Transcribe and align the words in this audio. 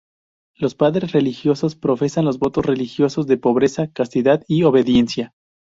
Los 0.55 0.73
padres 0.73 1.11
religiosos 1.11 1.75
profesan 1.75 2.25
los 2.25 2.39
votos 2.39 2.65
religiosos 2.65 3.27
de 3.27 3.37
pobreza, 3.37 3.91
castidad 3.91 4.43
y 4.47 4.63
obediencia. 4.63 5.35